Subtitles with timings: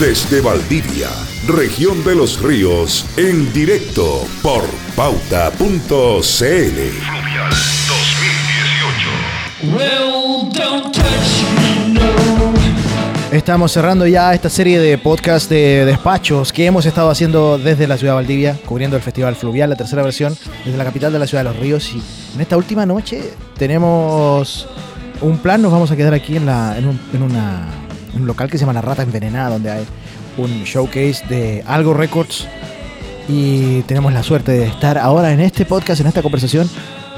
[0.00, 1.10] Desde Valdivia,
[1.46, 4.62] región de los ríos, en directo por
[4.96, 5.50] pauta.cl.
[5.60, 6.00] Fluvial
[9.60, 12.60] 2018.
[13.30, 17.98] Estamos cerrando ya esta serie de podcast de despachos que hemos estado haciendo desde la
[17.98, 21.26] ciudad de Valdivia, cubriendo el Festival Fluvial, la tercera versión, desde la capital de la
[21.26, 21.92] ciudad de los ríos.
[21.92, 22.00] Y
[22.36, 24.66] en esta última noche tenemos
[25.20, 27.68] un plan, nos vamos a quedar aquí en, la, en, un, en una,
[28.14, 29.84] un local que se llama La Rata Envenenada, donde hay
[30.36, 32.46] un showcase de Algo Records.
[33.28, 36.68] Y tenemos la suerte de estar ahora en este podcast, en esta conversación,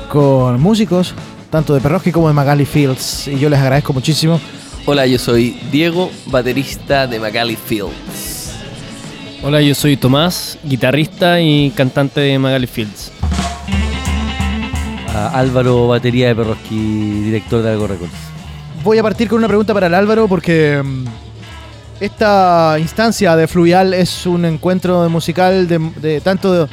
[0.08, 1.14] con músicos,
[1.50, 3.28] tanto de Perroski como de Magali Fields.
[3.28, 4.40] Y yo les agradezco muchísimo.
[4.84, 8.52] Hola, yo soy Diego, baterista de Magali Fields.
[9.42, 13.12] Hola, yo soy Tomás, guitarrista y cantante de Magali Fields.
[15.14, 16.76] Álvaro, batería de Perroski,
[17.22, 18.31] director de Algo Records.
[18.84, 21.04] Voy a partir con una pregunta para el Álvaro porque mm,
[22.00, 26.68] esta instancia de Fluvial es un encuentro musical de, tanto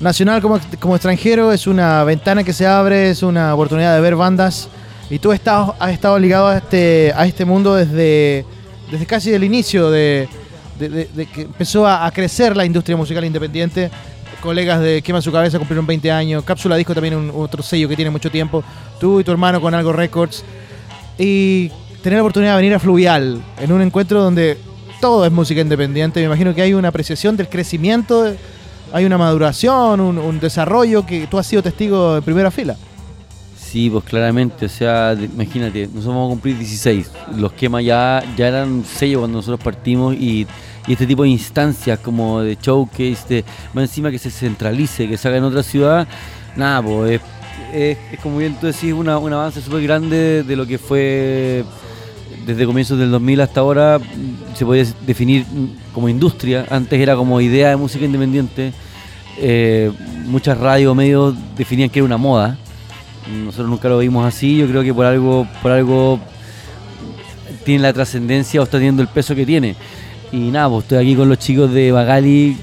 [0.00, 4.16] nacional como, como, extranjero, es una ventana que se abre, es una oportunidad de ver
[4.16, 4.68] bandas
[5.08, 8.44] y tú estado, has estado ligado a este, a este mundo desde,
[8.90, 10.28] desde casi el inicio de,
[10.78, 13.90] que empezó a, a crecer la industria musical independiente
[14.44, 16.44] colegas de Quema su cabeza cumplieron 20 años.
[16.44, 18.62] Cápsula Disco también un otro sello que tiene mucho tiempo.
[19.00, 20.44] Tú y tu hermano con Algo Records.
[21.18, 21.70] Y
[22.02, 24.58] tener la oportunidad de venir a Fluvial en un encuentro donde
[25.00, 26.20] todo es música independiente.
[26.20, 28.34] Me imagino que hay una apreciación del crecimiento,
[28.92, 32.76] hay una maduración, un, desarrollo que tú has sido testigo de primera fila.
[33.56, 37.10] Sí, pues claramente, o sea, imagínate, nosotros vamos a cumplir 16.
[37.36, 40.46] Los Quema ya, ya eran sello cuando nosotros partimos y
[40.86, 45.16] y este tipo de instancias como de showcase, de, más encima que se centralice, que
[45.16, 46.06] se haga en otra ciudad,
[46.56, 47.20] nada, pues
[47.74, 51.64] es, como bien tú decís, una, un avance súper grande de lo que fue
[52.46, 54.00] desde comienzos del 2000 hasta ahora,
[54.54, 55.44] se podía definir
[55.92, 58.72] como industria, antes era como idea de música independiente,
[59.38, 59.90] eh,
[60.26, 62.58] muchas radios medios definían que era una moda,
[63.44, 66.20] nosotros nunca lo vimos así, yo creo que por algo, por algo
[67.64, 69.74] tiene la trascendencia o está teniendo el peso que tiene.
[70.30, 72.56] Y nada, pues estoy aquí con los chicos de Bagali.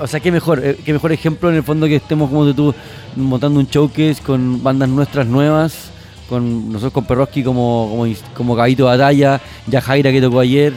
[0.00, 2.74] O sea, qué mejor, eh, qué mejor ejemplo en el fondo que estemos como tú
[3.16, 5.90] montando un showcase con bandas nuestras nuevas,
[6.28, 10.72] con nosotros con Perroski como, como, como cabito de batalla, ya Jaira que tocó ayer.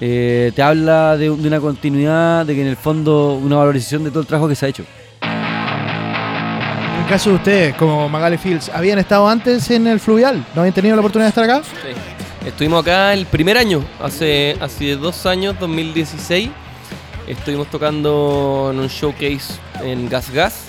[0.00, 4.20] Eh, te habla de, una continuidad, de que en el fondo una valorización de todo
[4.20, 4.84] el trabajo que se ha hecho.
[5.22, 10.44] En el caso de ustedes, como Magali Fields, ¿habían estado antes en el Fluvial?
[10.54, 11.62] ¿No habían tenido la oportunidad de estar acá?
[11.62, 12.48] Sí.
[12.48, 16.50] Estuvimos acá el primer año, hace, hace dos años, 2016.
[17.26, 20.66] Estuvimos tocando en un showcase en Gas Gas.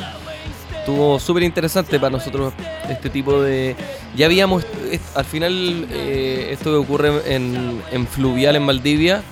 [0.79, 2.53] Estuvo súper interesante para nosotros
[2.89, 3.75] este tipo de...
[4.15, 4.65] Ya habíamos,
[5.15, 9.23] al final, eh, esto que ocurre en, en, Fluvial, en Maldivia,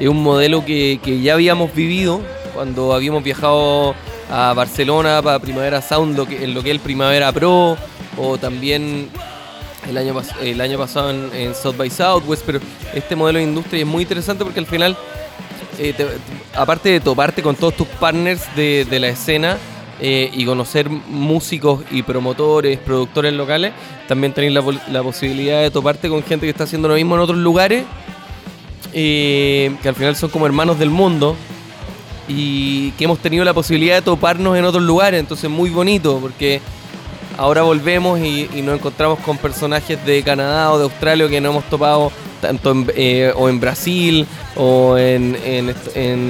[0.00, 2.20] es un modelo que, que ya habíamos vivido
[2.54, 3.94] cuando habíamos viajado
[4.30, 7.76] a Barcelona para Primavera Sound, en lo que es el Primavera Pro,
[8.16, 9.10] o también
[9.88, 12.60] el año, el año pasado en, South by Southwest, pero
[12.94, 14.96] este modelo de industria es muy interesante porque al final,
[15.78, 15.94] eh,
[16.54, 19.58] aparte de toparte con todos tus partners de, la escena
[20.00, 23.72] eh, y conocer músicos y promotores, productores locales,
[24.08, 27.38] también tenéis la, posibilidad de toparte con gente que está haciendo lo mismo en otros
[27.38, 27.84] lugares,
[28.92, 31.36] eh, que al final son como hermanos del mundo.
[32.26, 36.62] Y que hemos tenido la posibilidad de toparnos en otros lugares, entonces muy bonito, porque
[37.36, 41.64] ahora volvemos y, nos encontramos con personajes de Canadá o de Australia que no hemos
[41.64, 42.10] topado
[42.46, 45.36] tanto en, eh, o en Brasil o en,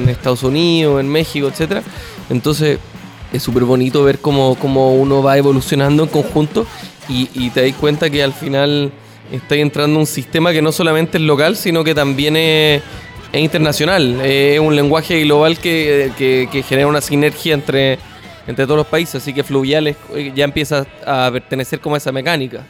[0.09, 1.83] Estados Unidos, en México, etcétera.
[2.31, 2.79] Entonces
[3.33, 6.67] es súper bonito ver cómo, uno va evolucionando en conjunto
[7.09, 8.93] y, te das cuenta que al final
[9.31, 12.83] está entrando un sistema que no solamente es local, sino que también es,
[13.33, 14.21] internacional.
[14.21, 17.99] Es un lenguaje global que genera una sinergia entre
[18.47, 19.97] entre todos los países, así que Fluviales
[20.35, 22.67] ya empieza a pertenecer como a esa mecánica.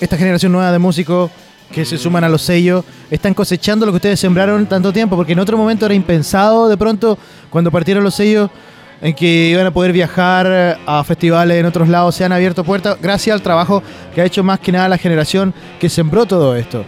[0.00, 1.30] Esta generación nueva de músicos
[1.72, 5.32] que se suman a los sellos están cosechando lo que ustedes sembraron tanto tiempo, porque
[5.32, 7.18] en otro momento era impensado de pronto
[7.50, 8.50] cuando partieron los sellos
[9.00, 12.98] en que iban a poder viajar a festivales en otros lados, se han abierto puertas
[13.00, 13.82] gracias al trabajo
[14.14, 16.84] que ha hecho más que nada la generación que sembró todo esto.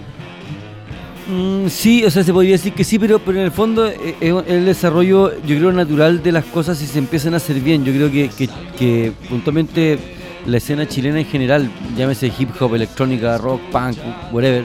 [1.28, 4.16] Mm, sí, o sea, se podría decir que sí, pero, pero en el fondo eh,
[4.20, 7.84] es el desarrollo, yo creo, natural de las cosas si se empiezan a hacer bien.
[7.84, 13.96] Yo creo que puntualmente la escena chilena en general, llámese hip hop, electrónica, rock, punk,
[14.32, 14.64] whatever,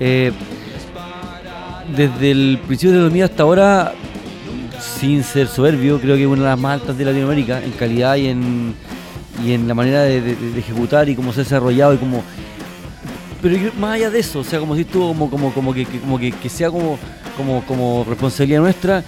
[0.00, 0.32] eh,
[1.96, 3.92] desde el principio de 2000 hasta ahora,
[4.80, 8.16] sin ser soberbio, creo que es una de las más altas de Latinoamérica en calidad
[8.16, 8.74] y en,
[9.44, 12.22] y en la manera de, de- de ejecutar y cómo se ha desarrollado y como
[13.42, 16.18] pero más allá de eso, o sea, como si estuvo como, como, como que, como
[16.18, 16.98] que, que sea como,
[17.36, 19.04] como, como responsabilidad nuestra,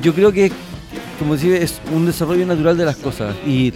[0.00, 0.50] yo creo que,
[1.18, 3.34] como decía, es un desarrollo natural de las cosas.
[3.46, 3.72] Y,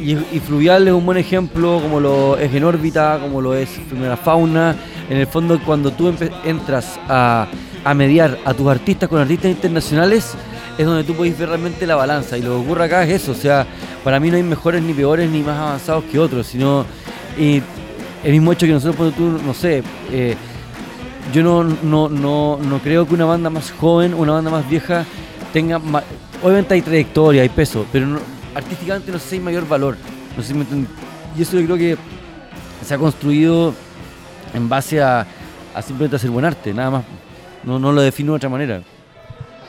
[0.00, 4.16] y, Fluvial es un buen ejemplo, como lo es en órbita, como lo es Primera
[4.16, 4.74] Fauna.
[5.08, 6.12] En el fondo, cuando tú
[6.44, 7.46] entras a,
[7.84, 10.34] a mediar a tus artistas con artistas internacionales,
[10.78, 12.38] es donde tú puedes ver realmente la balanza.
[12.38, 13.66] Y lo que ocurre acá es eso, o sea,
[14.04, 16.84] para mí no hay mejores ni peores ni más avanzados que otros, sino...
[17.38, 17.62] Y
[18.24, 19.82] el mismo hecho que nosotros, cuando tú, no sé,
[20.12, 20.36] eh,
[21.32, 25.04] yo no, no, no, no creo que una banda más joven, una banda más vieja,
[25.52, 25.78] tenga.
[25.78, 26.02] ma-
[26.42, 29.96] obviamente hay trayectoria, hay peso, pero no- artísticamente no sé si hay mayor valor.
[30.36, 30.54] No sé
[31.36, 31.96] y eso yo creo que
[32.84, 33.74] se ha construido
[34.54, 35.26] en base a,
[35.80, 37.04] simplemente hacer buen arte, nada más.
[37.62, 38.82] No, no lo defino de otra manera.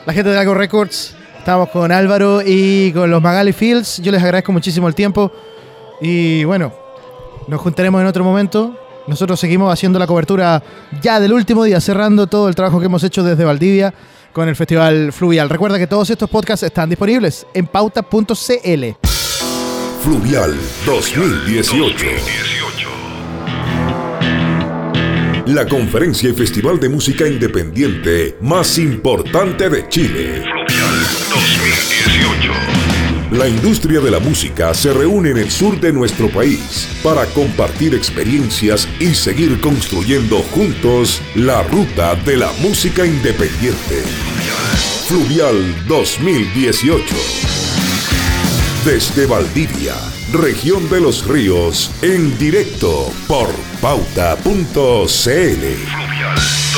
[0.06, 3.98] La gente de Lago Records, estamos con Álvaro y con los Magali Fields.
[3.98, 5.30] Yo les agradezco muchísimo el tiempo.
[6.00, 6.72] Y bueno,
[7.46, 8.76] nos juntaremos en otro momento.
[9.06, 10.62] Nosotros seguimos haciendo la cobertura
[11.00, 13.92] ya del último día, cerrando todo el trabajo que hemos hecho desde Valdivia
[14.32, 15.48] con el Festival Fluvial.
[15.48, 18.84] Recuerda que todos estos podcasts están disponibles en pauta.cl.
[20.02, 22.06] Fluvial 2018.
[25.46, 30.44] La conferencia y festival de música independiente más importante de Chile.
[33.32, 37.94] La industria de la música se reúne en el sur de nuestro país para compartir
[37.94, 44.02] experiencias y seguir construyendo juntos la ruta de la música independiente.
[45.06, 47.02] Fluvial 2018.
[48.84, 49.94] Desde Valdivia,
[50.34, 53.48] región de los ríos, en directo por
[53.80, 54.42] pauta.cl.
[54.44, 56.71] Fluvial 2018.